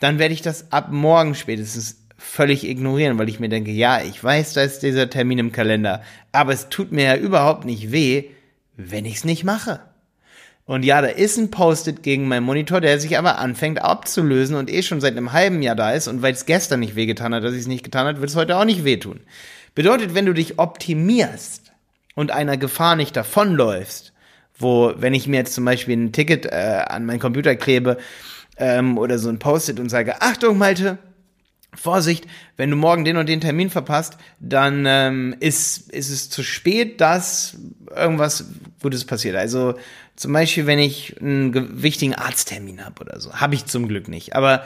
dann 0.00 0.18
werde 0.18 0.32
ich 0.32 0.40
das 0.40 0.72
ab 0.72 0.90
morgen 0.90 1.34
spätestens 1.34 1.98
völlig 2.16 2.66
ignorieren, 2.66 3.18
weil 3.18 3.28
ich 3.28 3.40
mir 3.40 3.50
denke, 3.50 3.72
ja, 3.72 4.00
ich 4.00 4.24
weiß, 4.24 4.54
da 4.54 4.62
ist 4.62 4.82
dieser 4.82 5.10
Termin 5.10 5.38
im 5.38 5.52
Kalender, 5.52 6.02
aber 6.32 6.54
es 6.54 6.70
tut 6.70 6.92
mir 6.92 7.04
ja 7.04 7.16
überhaupt 7.16 7.66
nicht 7.66 7.92
weh, 7.92 8.30
wenn 8.74 9.04
ich 9.04 9.16
es 9.16 9.24
nicht 9.26 9.44
mache. 9.44 9.80
Und 10.66 10.84
ja, 10.84 11.00
da 11.00 11.06
ist 11.06 11.38
ein 11.38 11.52
Post-it 11.52 12.02
gegen 12.02 12.26
meinen 12.26 12.42
Monitor, 12.42 12.80
der 12.80 12.98
sich 12.98 13.16
aber 13.16 13.38
anfängt 13.38 13.80
abzulösen 13.80 14.56
und 14.56 14.68
eh 14.68 14.82
schon 14.82 15.00
seit 15.00 15.16
einem 15.16 15.32
halben 15.32 15.62
Jahr 15.62 15.76
da 15.76 15.92
ist. 15.92 16.08
Und 16.08 16.22
weil 16.22 16.34
es 16.34 16.44
gestern 16.44 16.80
nicht 16.80 16.96
wehgetan 16.96 17.32
hat, 17.32 17.44
dass 17.44 17.52
ich 17.52 17.60
es 17.60 17.66
nicht 17.68 17.84
getan 17.84 18.06
hat, 18.06 18.20
wird 18.20 18.28
es 18.28 18.36
heute 18.36 18.56
auch 18.56 18.64
nicht 18.64 18.84
wehtun. 18.84 19.20
Bedeutet, 19.76 20.14
wenn 20.14 20.26
du 20.26 20.32
dich 20.32 20.58
optimierst 20.58 21.72
und 22.16 22.32
einer 22.32 22.56
Gefahr 22.56 22.96
nicht 22.96 23.14
davonläufst, 23.16 24.12
wo, 24.58 24.92
wenn 24.96 25.14
ich 25.14 25.28
mir 25.28 25.36
jetzt 25.36 25.54
zum 25.54 25.64
Beispiel 25.64 25.96
ein 25.96 26.12
Ticket 26.12 26.46
äh, 26.46 26.82
an 26.88 27.06
meinen 27.06 27.20
Computer 27.20 27.54
klebe 27.54 27.98
ähm, 28.56 28.98
oder 28.98 29.18
so 29.18 29.28
ein 29.28 29.38
Post-it 29.38 29.78
und 29.78 29.88
sage, 29.88 30.20
Achtung, 30.20 30.58
Malte, 30.58 30.98
Vorsicht, 31.76 32.26
wenn 32.56 32.70
du 32.70 32.76
morgen 32.76 33.04
den 33.04 33.16
und 33.16 33.28
den 33.28 33.40
Termin 33.40 33.70
verpasst, 33.70 34.16
dann 34.40 34.84
ähm, 34.86 35.36
ist, 35.40 35.90
ist 35.90 36.10
es 36.10 36.30
zu 36.30 36.42
spät, 36.42 37.00
dass 37.00 37.56
irgendwas 37.94 38.46
Gutes 38.82 39.04
passiert. 39.04 39.36
Also 39.36 39.74
zum 40.16 40.32
Beispiel, 40.32 40.66
wenn 40.66 40.78
ich 40.78 41.20
einen 41.20 41.82
wichtigen 41.82 42.14
Arzttermin 42.14 42.84
habe 42.84 43.02
oder 43.02 43.20
so. 43.20 43.32
Habe 43.34 43.54
ich 43.54 43.66
zum 43.66 43.88
Glück 43.88 44.08
nicht. 44.08 44.34
Aber 44.34 44.64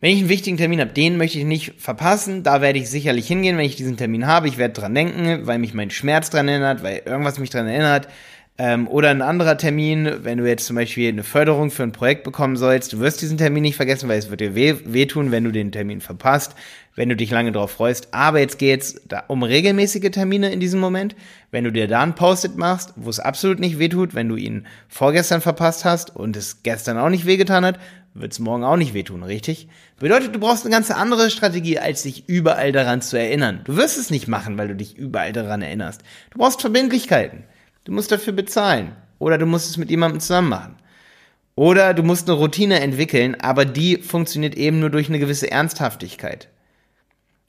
wenn 0.00 0.12
ich 0.12 0.20
einen 0.20 0.30
wichtigen 0.30 0.56
Termin 0.56 0.80
habe, 0.80 0.92
den 0.92 1.18
möchte 1.18 1.38
ich 1.38 1.44
nicht 1.44 1.74
verpassen. 1.76 2.42
Da 2.42 2.62
werde 2.62 2.78
ich 2.78 2.88
sicherlich 2.88 3.26
hingehen, 3.28 3.58
wenn 3.58 3.66
ich 3.66 3.76
diesen 3.76 3.98
Termin 3.98 4.26
habe. 4.26 4.48
Ich 4.48 4.56
werde 4.56 4.72
dran 4.72 4.94
denken, 4.94 5.46
weil 5.46 5.58
mich 5.58 5.74
mein 5.74 5.90
Schmerz 5.90 6.30
dran 6.30 6.48
erinnert, 6.48 6.82
weil 6.82 7.02
irgendwas 7.04 7.38
mich 7.38 7.50
dran 7.50 7.66
erinnert. 7.66 8.08
Ähm, 8.62 8.88
oder 8.88 9.08
ein 9.08 9.22
anderer 9.22 9.56
Termin, 9.56 10.22
wenn 10.22 10.36
du 10.36 10.46
jetzt 10.46 10.66
zum 10.66 10.76
Beispiel 10.76 11.08
eine 11.08 11.22
Förderung 11.22 11.70
für 11.70 11.82
ein 11.82 11.92
Projekt 11.92 12.24
bekommen 12.24 12.56
sollst, 12.56 12.92
du 12.92 12.98
wirst 12.98 13.22
diesen 13.22 13.38
Termin 13.38 13.62
nicht 13.62 13.76
vergessen, 13.76 14.06
weil 14.06 14.18
es 14.18 14.28
wird 14.28 14.42
dir 14.42 14.54
weh, 14.54 14.74
wehtun, 14.84 15.30
wenn 15.30 15.44
du 15.44 15.50
den 15.50 15.72
Termin 15.72 16.02
verpasst, 16.02 16.54
wenn 16.94 17.08
du 17.08 17.16
dich 17.16 17.30
lange 17.30 17.52
darauf 17.52 17.70
freust. 17.70 18.12
Aber 18.12 18.38
jetzt 18.38 18.58
geht's 18.58 19.00
da 19.08 19.24
um 19.28 19.42
regelmäßige 19.42 20.10
Termine 20.10 20.52
in 20.52 20.60
diesem 20.60 20.78
Moment. 20.78 21.16
Wenn 21.50 21.64
du 21.64 21.72
dir 21.72 21.88
da 21.88 22.02
ein 22.02 22.14
Post-it 22.14 22.58
machst, 22.58 22.92
wo 22.96 23.08
es 23.08 23.18
absolut 23.18 23.60
nicht 23.60 23.78
wehtut, 23.78 24.14
wenn 24.14 24.28
du 24.28 24.36
ihn 24.36 24.66
vorgestern 24.88 25.40
verpasst 25.40 25.86
hast 25.86 26.14
und 26.14 26.36
es 26.36 26.62
gestern 26.62 26.98
auch 26.98 27.08
nicht 27.08 27.24
wehgetan 27.24 27.64
hat, 27.64 27.80
wird 28.12 28.32
es 28.32 28.40
morgen 28.40 28.64
auch 28.64 28.76
nicht 28.76 28.92
wehtun, 28.92 29.22
richtig? 29.22 29.68
Bedeutet, 29.98 30.34
du 30.34 30.38
brauchst 30.38 30.66
eine 30.66 30.74
ganz 30.74 30.90
andere 30.90 31.30
Strategie, 31.30 31.78
als 31.78 32.02
dich 32.02 32.28
überall 32.28 32.72
daran 32.72 33.00
zu 33.00 33.18
erinnern. 33.18 33.62
Du 33.64 33.78
wirst 33.78 33.96
es 33.96 34.10
nicht 34.10 34.28
machen, 34.28 34.58
weil 34.58 34.68
du 34.68 34.76
dich 34.76 34.98
überall 34.98 35.32
daran 35.32 35.62
erinnerst. 35.62 36.02
Du 36.30 36.38
brauchst 36.38 36.60
Verbindlichkeiten. 36.60 37.44
Du 37.84 37.92
musst 37.92 38.12
dafür 38.12 38.32
bezahlen. 38.32 38.96
Oder 39.18 39.38
du 39.38 39.46
musst 39.46 39.70
es 39.70 39.76
mit 39.76 39.90
jemandem 39.90 40.20
zusammen 40.20 40.48
machen. 40.48 40.76
Oder 41.54 41.92
du 41.94 42.02
musst 42.02 42.28
eine 42.28 42.38
Routine 42.38 42.80
entwickeln, 42.80 43.34
aber 43.40 43.64
die 43.64 43.98
funktioniert 43.98 44.54
eben 44.54 44.80
nur 44.80 44.90
durch 44.90 45.08
eine 45.08 45.18
gewisse 45.18 45.50
Ernsthaftigkeit. 45.50 46.48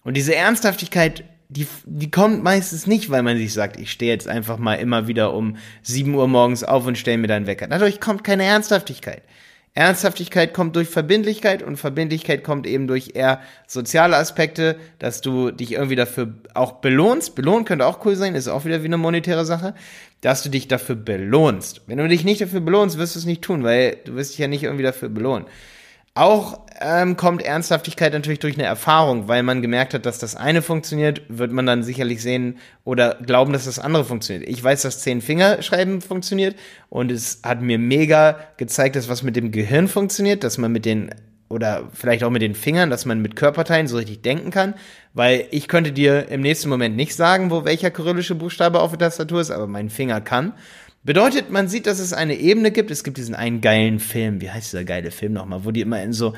Und 0.04 0.18
diese 0.18 0.36
Ernsthaftigkeit, 0.36 1.24
die, 1.48 1.68
die 1.86 2.12
kommt 2.12 2.44
meistens 2.44 2.88
nicht, 2.88 3.10
weil 3.10 3.24
man 3.24 3.38
sich 3.38 3.54
sagt, 3.54 3.80
ich 3.80 3.92
stehe 3.92 4.12
jetzt 4.12 4.28
einfach 4.28 4.58
mal 4.58 4.76
immer 4.76 5.08
wieder 5.08 5.34
um 5.34 5.58
7 5.84 6.14
Uhr 6.14 6.28
morgens 6.28 6.64
auf 6.64 6.86
und 6.86 6.98
stelle 6.98 7.20
mir 7.20 7.28
dann 7.28 7.48
Wecker. 7.48 7.68
Dadurch 7.68 8.02
kommt 8.02 8.24
keine 8.24 8.44
Ernsthaftigkeit. 8.44 9.22
Ernsthaftigkeit 9.74 10.54
kommt 10.54 10.76
durch 10.76 10.90
Verbindlichkeit 10.90 11.64
und 11.64 11.78
Verbindlichkeit 11.78 12.44
kommt 12.44 12.68
eben 12.68 12.88
durch 12.88 13.12
eher 13.14 13.40
soziale 13.68 14.18
Aspekte, 14.18 14.76
dass 15.00 15.22
du 15.22 15.52
dich 15.52 15.72
irgendwie 15.72 15.96
dafür 15.96 16.34
auch 16.54 16.74
belohnst. 16.74 17.36
Belohnen 17.36 17.64
könnte 17.64 17.86
auch 17.86 18.06
cool 18.06 18.18
sein, 18.18 18.36
ist 18.36 18.50
auch 18.50 18.66
wieder 18.66 18.82
wie 18.82 18.88
eine 18.88 18.98
monetäre 18.98 19.46
Sache, 19.46 19.74
dass 20.20 20.44
du 20.44 20.50
dich 20.50 20.68
dafür 20.68 20.96
belohnst. 20.96 21.82
Wenn 21.88 21.98
du 21.98 22.08
dich 22.08 22.26
nicht 22.26 22.42
dafür 22.42 22.60
belohnst, 22.60 22.98
wirst 22.98 23.16
du 23.16 23.20
es 23.20 23.26
nicht 23.26 23.44
tun, 23.44 23.64
weil 23.64 23.98
du 24.04 24.16
wirst 24.16 24.32
dich 24.32 24.40
ja 24.40 24.50
nicht 24.50 24.64
irgendwie 24.64 24.84
dafür 24.84 25.08
belohnen. 25.08 25.46
Auch 26.14 26.60
ähm, 26.82 27.16
kommt 27.16 27.42
Ernsthaftigkeit 27.42 28.12
natürlich 28.12 28.40
durch 28.40 28.56
eine 28.56 28.66
Erfahrung, 28.66 29.30
weil 29.30 29.44
man 29.44 29.62
gemerkt 29.62 29.94
hat, 29.94 30.06
dass 30.06 30.20
das 30.20 30.36
eine 30.36 30.62
funktioniert, 30.62 31.22
wird 31.30 31.54
man 31.54 31.66
dann 31.66 31.84
sicherlich 31.84 32.22
sehen 32.22 32.58
oder 32.84 33.18
glauben, 33.26 33.54
dass 33.54 33.64
das 33.64 33.80
andere 33.80 34.04
funktioniert. 34.04 34.50
Ich 34.50 34.62
weiß, 34.62 34.82
dass 34.82 35.02
zehn 35.02 35.22
Finger 35.22 35.62
schreiben 35.62 36.02
funktioniert 36.02 36.58
und 36.90 37.12
es 37.12 37.42
hat 37.44 37.62
mir 37.62 37.80
mega 37.80 38.40
gezeigt, 38.58 38.98
dass 38.98 39.08
was 39.08 39.24
mit 39.24 39.38
dem 39.38 39.52
Gehirn 39.52 39.88
funktioniert, 39.88 40.44
dass 40.44 40.58
man 40.58 40.74
mit 40.74 40.84
den 40.84 41.12
oder 41.48 41.90
vielleicht 41.94 42.24
auch 42.24 42.30
mit 42.30 42.42
den 42.42 42.56
Fingern, 42.56 42.90
dass 42.90 43.06
man 43.06 43.22
mit 43.22 43.36
Körperteilen 43.36 43.88
so 43.88 43.98
richtig 43.98 44.22
denken 44.22 44.52
kann, 44.52 44.74
weil 45.14 45.48
ich 45.52 45.68
könnte 45.68 45.92
dir 45.92 46.30
im 46.30 46.42
nächsten 46.42 46.70
Moment 46.70 46.96
nicht 46.96 47.16
sagen, 47.16 47.52
wo 47.52 47.64
welcher 47.66 47.92
kyrillische 47.92 48.36
Buchstabe 48.36 48.80
auf 48.80 48.92
der 48.92 49.10
Tastatur 49.10 49.42
ist, 49.42 49.52
aber 49.52 49.68
mein 49.68 49.90
Finger 49.90 50.20
kann. 50.22 50.54
Bedeutet, 51.04 51.50
man 51.50 51.68
sieht, 51.68 51.88
dass 51.88 52.00
es 52.00 52.14
eine 52.14 52.36
Ebene 52.36 52.72
gibt. 52.72 52.92
Es 52.92 53.04
gibt 53.04 53.18
diesen 53.18 53.34
einen 53.34 53.62
geilen 53.62 54.00
Film. 54.00 54.40
Wie 54.40 54.52
heißt 54.52 54.72
dieser 54.72 54.84
geile 54.84 55.12
Film 55.12 55.34
nochmal? 55.34 55.66
Wo 55.66 55.72
die 55.72 55.82
immer 55.82 56.02
in 56.02 56.14
so, 56.14 56.34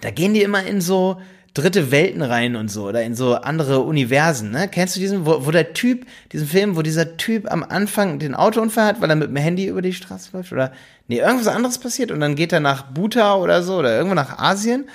da 0.00 0.10
gehen 0.10 0.32
die 0.34 0.42
immer 0.42 0.64
in 0.64 0.80
so 0.80 1.20
dritte 1.54 1.90
Welten 1.90 2.22
rein 2.22 2.54
und 2.54 2.70
so 2.70 2.86
oder 2.86 3.02
in 3.02 3.16
so 3.16 3.34
andere 3.34 3.80
Universen, 3.80 4.52
ne? 4.52 4.68
Kennst 4.68 4.94
du 4.94 5.00
diesen, 5.00 5.26
wo, 5.26 5.44
wo 5.44 5.50
der 5.50 5.72
Typ, 5.72 6.06
diesen 6.30 6.46
Film, 6.46 6.76
wo 6.76 6.82
dieser 6.82 7.16
Typ 7.16 7.50
am 7.50 7.64
Anfang 7.64 8.20
den 8.20 8.34
Autounfall 8.34 8.84
hat, 8.84 9.00
weil 9.00 9.10
er 9.10 9.16
mit 9.16 9.28
dem 9.28 9.36
Handy 9.36 9.66
über 9.66 9.82
die 9.82 9.92
Straße 9.92 10.30
läuft 10.32 10.52
oder 10.52 10.72
nee, 11.08 11.18
irgendwas 11.18 11.48
anderes 11.48 11.78
passiert 11.78 12.12
und 12.12 12.20
dann 12.20 12.36
geht 12.36 12.52
er 12.52 12.60
nach 12.60 12.82
Bhuta 12.82 13.34
oder 13.36 13.62
so 13.62 13.76
oder 13.76 13.96
irgendwo 13.96 14.14
nach 14.14 14.38
Asien. 14.38 14.88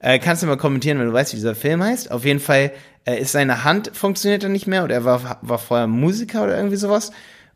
Äh, 0.00 0.18
kannst 0.18 0.42
du 0.42 0.46
mal 0.46 0.56
kommentieren, 0.56 0.98
wenn 0.98 1.06
du 1.06 1.12
weißt, 1.12 1.32
wie 1.32 1.36
dieser 1.36 1.54
Film 1.54 1.82
heißt. 1.82 2.10
Auf 2.10 2.24
jeden 2.24 2.40
Fall 2.40 2.72
äh, 3.04 3.20
ist 3.20 3.32
seine 3.32 3.64
Hand 3.64 3.92
funktioniert 3.94 4.42
dann 4.42 4.52
nicht 4.52 4.66
mehr 4.66 4.82
oder 4.82 4.94
er 4.94 5.04
war, 5.04 5.38
war 5.42 5.58
vorher 5.58 5.86
Musiker 5.86 6.42
oder 6.42 6.56
irgendwie 6.56 6.76
sowas 6.76 7.12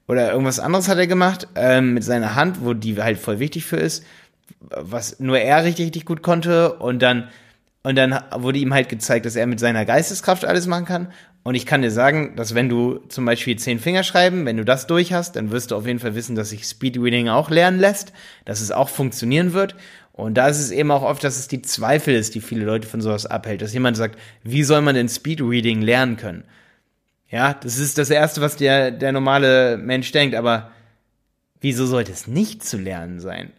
oder 0.07 0.31
irgendwas 0.33 0.61
anderes 0.61 0.89
hat 0.89 0.99
er 0.99 1.07
gemacht 1.07 1.49
ähm, 1.55 1.95
mit 1.95 2.05
seiner 2.05 2.35
Hand, 2.35 2.65
wo 2.65 2.75
die 2.75 3.01
halt 3.01 3.19
voll 3.19 3.39
wichtig 3.39 3.65
für 3.65 3.77
ist, 3.77 4.05
was 4.61 5.21
nur 5.21 5.39
er 5.39 5.65
richtig, 5.65 5.87
richtig 5.87 6.05
gut 6.05 6.23
konnte 6.23 6.75
und 6.75 7.01
dann 7.01 7.29
und 7.87 7.97
dann 7.97 8.19
wurde 8.35 8.59
ihm 8.59 8.73
halt 8.73 8.89
gezeigt, 8.89 9.27
dass 9.27 9.37
er 9.37 9.47
mit 9.47 9.61
seiner 9.61 9.85
Geisteskraft 9.85 10.47
alles 10.47 10.67
machen 10.67 10.87
kann. 10.87 11.09
Und 11.43 11.55
ich 11.55 11.67
kann 11.67 11.83
dir 11.83 11.91
sagen, 11.91 12.35
dass 12.35 12.55
wenn 12.55 12.71
du 12.71 13.01
zum 13.09 13.27
Beispiel 13.27 13.57
zehn 13.57 13.79
Finger 13.79 14.03
schreiben, 14.03 14.47
wenn 14.47 14.57
du 14.57 14.65
das 14.65 14.87
durch 14.87 15.13
hast, 15.13 15.37
dann 15.37 15.51
wirst 15.51 15.71
du 15.71 15.77
auf 15.77 15.87
jeden 15.87 15.99
Fall 15.99 16.15
wissen, 16.15 16.35
dass 16.35 16.49
sich 16.49 16.65
Speedreading 16.65 17.29
auch 17.29 17.51
lernen 17.51 17.79
lässt, 17.79 18.15
dass 18.47 18.63
es 18.63 18.73
auch 18.73 18.89
funktionieren 18.89 19.53
wird. 19.53 19.77
Und 20.13 20.39
da 20.39 20.49
ist 20.49 20.61
es 20.61 20.71
eben 20.71 20.91
auch 20.91 21.03
oft, 21.03 21.23
dass 21.23 21.39
es 21.39 21.47
die 21.47 21.61
Zweifel 21.61 22.15
ist, 22.15 22.35
die 22.35 22.41
viele 22.41 22.65
Leute 22.65 22.89
von 22.89 23.03
sowas 23.03 23.27
abhält. 23.27 23.61
Dass 23.61 23.75
jemand 23.75 23.99
sagt, 23.99 24.19
wie 24.43 24.63
soll 24.63 24.81
man 24.81 24.95
denn 24.95 25.11
Speedreading 25.11 25.83
lernen 25.83 26.17
können? 26.17 26.45
Ja, 27.29 27.55
das 27.55 27.79
ist 27.79 27.99
das 27.99 28.11
Erste, 28.11 28.41
was 28.41 28.57
der, 28.57 28.91
der 28.91 29.13
normale 29.13 29.77
Mensch 29.77 30.13
denkt, 30.13 30.37
aber 30.37 30.71
wieso 31.61 31.87
sollte 31.87 32.13
es 32.13 32.27
nicht 32.27 32.63
zu 32.63 32.77
lernen 32.77 33.21
sein? 33.21 33.51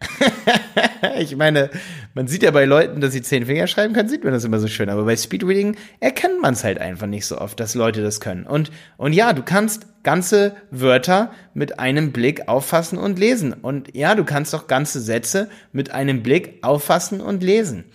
ich 1.17 1.36
meine, 1.36 1.72
man 2.13 2.27
sieht 2.27 2.43
ja 2.43 2.51
bei 2.51 2.65
Leuten, 2.65 3.01
dass 3.01 3.13
sie 3.13 3.24
zehn 3.24 3.48
Finger 3.48 3.65
schreiben 3.65 3.95
können, 3.95 4.07
sieht 4.07 4.24
man 4.24 4.31
das 4.31 4.43
immer 4.43 4.60
so 4.60 4.67
schön, 4.67 4.89
aber 4.89 5.05
bei 5.05 5.17
Speedreading 5.17 5.75
erkennt 6.00 6.39
man 6.39 6.53
es 6.53 6.63
halt 6.63 6.77
einfach 6.77 7.07
nicht 7.07 7.25
so 7.25 7.39
oft, 7.39 7.60
dass 7.60 7.74
Leute 7.74 8.03
das 8.03 8.22
können. 8.22 8.45
Und, 8.45 8.69
und 8.98 9.13
ja, 9.13 9.34
du 9.34 9.41
kannst 9.41 9.88
ganze 10.03 10.55
Wörter 10.69 11.31
mit 11.55 11.79
einem 11.79 12.12
Blick 12.12 12.48
auffassen 12.48 13.00
und 13.00 13.17
lesen. 13.17 13.53
Und 13.53 13.95
ja, 13.95 14.13
du 14.13 14.24
kannst 14.24 14.53
auch 14.53 14.67
ganze 14.67 15.01
Sätze 15.01 15.50
mit 15.74 15.89
einem 15.89 16.22
Blick 16.22 16.60
auffassen 16.62 17.22
und 17.22 17.41
lesen. 17.41 17.86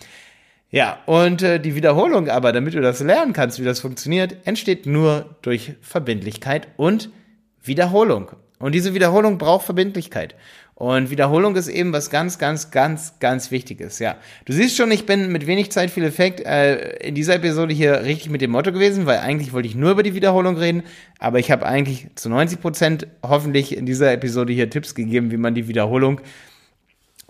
Ja, 0.70 0.98
und 1.06 1.42
äh, 1.42 1.58
die 1.58 1.74
Wiederholung 1.74 2.28
aber, 2.28 2.52
damit 2.52 2.74
du 2.74 2.80
das 2.80 3.00
lernen 3.00 3.32
kannst, 3.32 3.58
wie 3.60 3.64
das 3.64 3.80
funktioniert, 3.80 4.36
entsteht 4.46 4.86
nur 4.86 5.36
durch 5.42 5.72
Verbindlichkeit 5.80 6.68
und 6.76 7.10
Wiederholung. 7.62 8.30
Und 8.60 8.74
diese 8.74 8.94
Wiederholung 8.94 9.38
braucht 9.38 9.64
Verbindlichkeit. 9.64 10.36
Und 10.80 11.10
Wiederholung 11.10 11.56
ist 11.56 11.68
eben 11.68 11.92
was 11.92 12.08
ganz, 12.08 12.38
ganz, 12.38 12.70
ganz, 12.70 13.18
ganz 13.18 13.50
Wichtiges. 13.50 13.98
Ja, 13.98 14.16
du 14.46 14.52
siehst 14.52 14.76
schon, 14.76 14.90
ich 14.90 15.04
bin 15.04 15.30
mit 15.30 15.46
wenig 15.46 15.72
Zeit 15.72 15.90
viel 15.90 16.04
Effekt 16.04 16.40
äh, 16.40 16.96
in 17.06 17.14
dieser 17.14 17.34
Episode 17.34 17.74
hier 17.74 18.02
richtig 18.04 18.30
mit 18.30 18.40
dem 18.40 18.52
Motto 18.52 18.72
gewesen, 18.72 19.04
weil 19.04 19.18
eigentlich 19.18 19.52
wollte 19.52 19.68
ich 19.68 19.74
nur 19.74 19.90
über 19.90 20.02
die 20.02 20.14
Wiederholung 20.14 20.56
reden, 20.56 20.84
aber 21.18 21.38
ich 21.38 21.50
habe 21.50 21.66
eigentlich 21.66 22.06
zu 22.14 22.30
90 22.30 22.60
Prozent 22.60 23.06
hoffentlich 23.22 23.76
in 23.76 23.84
dieser 23.84 24.12
Episode 24.12 24.52
hier 24.52 24.70
Tipps 24.70 24.94
gegeben, 24.94 25.30
wie 25.30 25.36
man 25.36 25.54
die 25.54 25.68
Wiederholung 25.68 26.20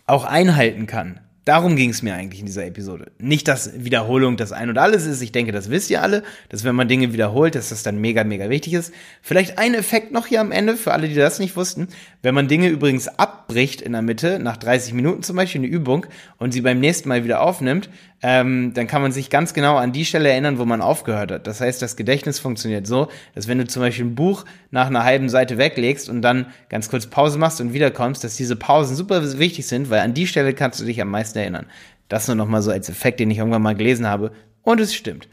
auch 0.06 0.24
einhalten 0.24 0.86
kann. 0.86 1.18
Darum 1.46 1.74
ging 1.74 1.90
es 1.90 2.02
mir 2.02 2.14
eigentlich 2.14 2.40
in 2.40 2.46
dieser 2.46 2.66
Episode. 2.66 3.12
Nicht, 3.18 3.48
dass 3.48 3.72
Wiederholung 3.82 4.36
das 4.36 4.52
Ein 4.52 4.68
und 4.68 4.76
Alles 4.76 5.06
ist. 5.06 5.22
Ich 5.22 5.32
denke, 5.32 5.52
das 5.52 5.70
wisst 5.70 5.88
ihr 5.90 6.02
alle, 6.02 6.22
dass 6.50 6.64
wenn 6.64 6.74
man 6.74 6.86
Dinge 6.86 7.14
wiederholt, 7.14 7.54
dass 7.54 7.70
das 7.70 7.82
dann 7.82 7.98
mega, 7.98 8.24
mega 8.24 8.50
wichtig 8.50 8.74
ist. 8.74 8.92
Vielleicht 9.22 9.58
ein 9.58 9.74
Effekt 9.74 10.12
noch 10.12 10.26
hier 10.26 10.42
am 10.42 10.52
Ende, 10.52 10.76
für 10.76 10.92
alle, 10.92 11.08
die 11.08 11.14
das 11.14 11.38
nicht 11.38 11.56
wussten. 11.56 11.88
Wenn 12.22 12.34
man 12.34 12.48
Dinge 12.48 12.68
übrigens 12.68 13.08
abbricht 13.08 13.80
in 13.80 13.92
der 13.92 14.02
Mitte, 14.02 14.38
nach 14.38 14.58
30 14.58 14.92
Minuten 14.92 15.22
zum 15.22 15.36
Beispiel 15.36 15.62
eine 15.62 15.68
Übung, 15.68 16.06
und 16.36 16.52
sie 16.52 16.60
beim 16.60 16.78
nächsten 16.78 17.08
Mal 17.08 17.24
wieder 17.24 17.40
aufnimmt, 17.40 17.88
ähm, 18.22 18.74
dann 18.74 18.86
kann 18.86 19.00
man 19.00 19.10
sich 19.10 19.30
ganz 19.30 19.54
genau 19.54 19.76
an 19.76 19.92
die 19.92 20.04
Stelle 20.04 20.28
erinnern, 20.28 20.58
wo 20.58 20.66
man 20.66 20.82
aufgehört 20.82 21.32
hat. 21.32 21.46
Das 21.46 21.62
heißt, 21.62 21.80
das 21.80 21.96
Gedächtnis 21.96 22.38
funktioniert 22.38 22.86
so, 22.86 23.08
dass 23.34 23.48
wenn 23.48 23.56
du 23.56 23.66
zum 23.66 23.80
Beispiel 23.80 24.04
ein 24.04 24.14
Buch 24.14 24.44
nach 24.70 24.86
einer 24.86 25.04
halben 25.04 25.30
Seite 25.30 25.56
weglegst 25.56 26.10
und 26.10 26.20
dann 26.20 26.46
ganz 26.68 26.90
kurz 26.90 27.06
Pause 27.06 27.38
machst 27.38 27.60
und 27.62 27.72
wiederkommst, 27.72 28.22
dass 28.22 28.36
diese 28.36 28.56
Pausen 28.56 28.96
super 28.96 29.38
wichtig 29.38 29.66
sind, 29.66 29.88
weil 29.88 30.00
an 30.00 30.12
die 30.12 30.26
Stelle 30.26 30.52
kannst 30.52 30.80
du 30.80 30.84
dich 30.84 31.00
am 31.00 31.10
meisten 31.10 31.38
erinnern. 31.38 31.66
Das 32.08 32.26
nur 32.26 32.36
noch 32.36 32.48
mal 32.48 32.60
so 32.60 32.70
als 32.70 32.90
Effekt, 32.90 33.20
den 33.20 33.30
ich 33.30 33.38
irgendwann 33.38 33.62
mal 33.62 33.74
gelesen 33.74 34.06
habe. 34.06 34.32
Und 34.62 34.80
es 34.80 34.94
stimmt. 34.94 35.26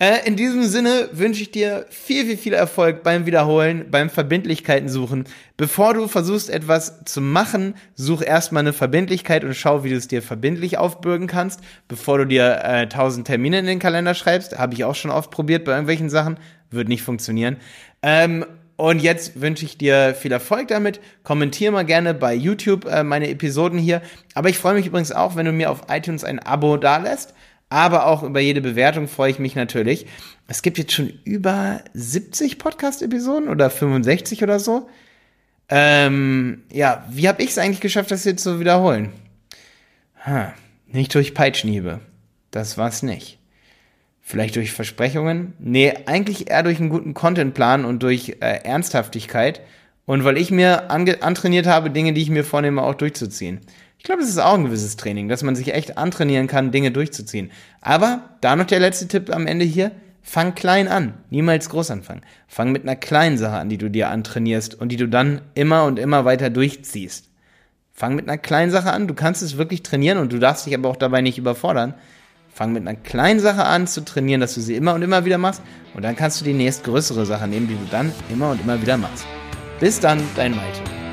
Äh, 0.00 0.24
in 0.26 0.36
diesem 0.36 0.62
Sinne 0.62 1.08
wünsche 1.10 1.42
ich 1.42 1.50
dir 1.50 1.84
viel, 1.90 2.24
viel, 2.24 2.36
viel 2.36 2.52
Erfolg 2.52 3.02
beim 3.02 3.26
Wiederholen, 3.26 3.86
beim 3.90 4.10
Verbindlichkeiten 4.10 4.88
suchen. 4.88 5.24
Bevor 5.56 5.92
du 5.94 6.06
versuchst, 6.06 6.50
etwas 6.50 7.04
zu 7.04 7.20
machen, 7.20 7.74
such 7.96 8.22
erstmal 8.22 8.60
eine 8.60 8.72
Verbindlichkeit 8.72 9.42
und 9.42 9.54
schau, 9.54 9.82
wie 9.82 9.90
du 9.90 9.96
es 9.96 10.06
dir 10.06 10.22
verbindlich 10.22 10.78
aufbürgen 10.78 11.26
kannst, 11.26 11.60
bevor 11.88 12.18
du 12.18 12.26
dir 12.26 12.60
äh, 12.62 12.88
tausend 12.88 13.26
Termine 13.26 13.58
in 13.58 13.66
den 13.66 13.80
Kalender 13.80 14.14
schreibst. 14.14 14.56
Habe 14.56 14.74
ich 14.74 14.84
auch 14.84 14.94
schon 14.94 15.10
oft 15.10 15.32
probiert 15.32 15.64
bei 15.64 15.72
irgendwelchen 15.72 16.10
Sachen. 16.10 16.38
Wird 16.70 16.86
nicht 16.86 17.02
funktionieren. 17.02 17.56
Ähm, 18.00 18.46
und 18.76 19.02
jetzt 19.02 19.40
wünsche 19.40 19.64
ich 19.64 19.78
dir 19.78 20.14
viel 20.14 20.30
Erfolg 20.30 20.68
damit. 20.68 21.00
Kommentier 21.24 21.72
mal 21.72 21.84
gerne 21.84 22.14
bei 22.14 22.34
YouTube 22.34 22.84
äh, 22.84 23.02
meine 23.02 23.28
Episoden 23.30 23.80
hier. 23.80 24.00
Aber 24.34 24.48
ich 24.48 24.58
freue 24.58 24.74
mich 24.74 24.86
übrigens 24.86 25.10
auch, 25.10 25.34
wenn 25.34 25.46
du 25.46 25.50
mir 25.50 25.72
auf 25.72 25.86
iTunes 25.88 26.22
ein 26.22 26.38
Abo 26.38 26.76
dalässt 26.76 27.34
aber 27.68 28.06
auch 28.06 28.22
über 28.22 28.40
jede 28.40 28.60
Bewertung 28.60 29.08
freue 29.08 29.30
ich 29.30 29.38
mich 29.38 29.54
natürlich. 29.54 30.06
Es 30.46 30.62
gibt 30.62 30.78
jetzt 30.78 30.92
schon 30.92 31.12
über 31.24 31.82
70 31.92 32.58
Podcast-Episoden 32.58 33.48
oder 33.48 33.68
65 33.70 34.42
oder 34.42 34.58
so. 34.58 34.88
Ähm, 35.68 36.62
ja, 36.72 37.04
wie 37.10 37.28
habe 37.28 37.42
ich 37.42 37.50
es 37.50 37.58
eigentlich 37.58 37.80
geschafft, 37.80 38.10
das 38.10 38.24
jetzt 38.24 38.42
zu 38.42 38.58
wiederholen? 38.58 39.12
Ha, 40.24 40.54
nicht 40.86 41.14
durch 41.14 41.34
Peitschenhiebe. 41.34 42.00
Das 42.50 42.78
war's 42.78 43.02
nicht. 43.02 43.38
Vielleicht 44.22 44.56
durch 44.56 44.72
Versprechungen? 44.72 45.54
Nee, 45.58 45.94
eigentlich 46.06 46.50
eher 46.50 46.62
durch 46.62 46.80
einen 46.80 46.88
guten 46.88 47.14
Contentplan 47.14 47.84
und 47.84 48.02
durch 48.02 48.36
äh, 48.40 48.62
Ernsthaftigkeit. 48.64 49.60
Und 50.06 50.24
weil 50.24 50.38
ich 50.38 50.50
mir 50.50 50.90
antrainiert 50.90 51.66
habe, 51.66 51.90
Dinge, 51.90 52.14
die 52.14 52.22
ich 52.22 52.30
mir 52.30 52.44
vornehme, 52.44 52.82
auch 52.82 52.94
durchzuziehen. 52.94 53.60
Ich 54.08 54.10
glaube, 54.10 54.22
das 54.22 54.30
ist 54.30 54.38
auch 54.38 54.54
ein 54.54 54.64
gewisses 54.64 54.96
Training, 54.96 55.28
dass 55.28 55.42
man 55.42 55.54
sich 55.54 55.74
echt 55.74 55.98
antrainieren 55.98 56.46
kann, 56.46 56.70
Dinge 56.70 56.90
durchzuziehen. 56.90 57.50
Aber 57.82 58.22
da 58.40 58.56
noch 58.56 58.64
der 58.64 58.80
letzte 58.80 59.06
Tipp 59.06 59.28
am 59.30 59.46
Ende 59.46 59.66
hier. 59.66 59.90
Fang 60.22 60.54
klein 60.54 60.88
an, 60.88 61.12
niemals 61.28 61.68
groß 61.68 61.90
anfangen. 61.90 62.22
Fang 62.46 62.72
mit 62.72 62.84
einer 62.84 62.96
kleinen 62.96 63.36
Sache 63.36 63.58
an, 63.58 63.68
die 63.68 63.76
du 63.76 63.90
dir 63.90 64.08
antrainierst 64.08 64.80
und 64.80 64.88
die 64.88 64.96
du 64.96 65.08
dann 65.08 65.42
immer 65.52 65.84
und 65.84 65.98
immer 65.98 66.24
weiter 66.24 66.48
durchziehst. 66.48 67.28
Fang 67.92 68.14
mit 68.14 68.26
einer 68.26 68.38
kleinen 68.38 68.70
Sache 68.70 68.92
an, 68.92 69.08
du 69.08 69.12
kannst 69.12 69.42
es 69.42 69.58
wirklich 69.58 69.82
trainieren 69.82 70.16
und 70.16 70.32
du 70.32 70.38
darfst 70.38 70.64
dich 70.64 70.74
aber 70.74 70.88
auch 70.88 70.96
dabei 70.96 71.20
nicht 71.20 71.36
überfordern. 71.36 71.92
Fang 72.50 72.72
mit 72.72 72.88
einer 72.88 72.98
kleinen 72.98 73.40
Sache 73.40 73.64
an 73.64 73.86
zu 73.86 74.06
trainieren, 74.06 74.40
dass 74.40 74.54
du 74.54 74.62
sie 74.62 74.74
immer 74.74 74.94
und 74.94 75.02
immer 75.02 75.26
wieder 75.26 75.36
machst 75.36 75.60
und 75.92 76.02
dann 76.02 76.16
kannst 76.16 76.40
du 76.40 76.46
die 76.46 76.54
nächstgrößere 76.54 77.26
Sache 77.26 77.46
nehmen, 77.46 77.68
die 77.68 77.74
du 77.74 77.90
dann 77.90 78.10
immer 78.30 78.52
und 78.52 78.62
immer 78.62 78.80
wieder 78.80 78.96
machst. 78.96 79.26
Bis 79.80 80.00
dann, 80.00 80.22
dein 80.34 80.56
Malte. 80.56 81.07